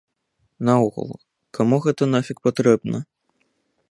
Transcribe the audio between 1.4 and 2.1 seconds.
каму гэта